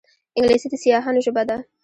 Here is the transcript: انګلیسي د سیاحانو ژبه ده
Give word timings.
انګلیسي 0.37 0.67
د 0.71 0.73
سیاحانو 0.83 1.23
ژبه 1.25 1.43
ده 1.49 1.57